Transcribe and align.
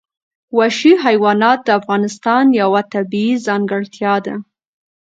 وحشي 0.57 0.93
حیوانات 1.05 1.59
د 1.63 1.69
افغانستان 1.79 2.45
یوه 2.61 2.81
طبیعي 2.93 3.35
ځانګړتیا 3.47 4.13
ده. 4.25 4.35